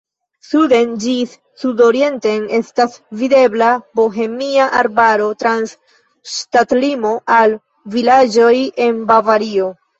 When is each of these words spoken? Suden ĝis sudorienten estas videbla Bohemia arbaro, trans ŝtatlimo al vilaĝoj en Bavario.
Suden 0.51 0.93
ĝis 1.01 1.35
sudorienten 1.63 2.47
estas 2.61 2.95
videbla 3.21 3.69
Bohemia 4.01 4.67
arbaro, 4.81 5.29
trans 5.45 5.77
ŝtatlimo 6.39 7.15
al 7.39 7.57
vilaĝoj 7.99 8.53
en 8.89 9.03
Bavario. 9.15 9.75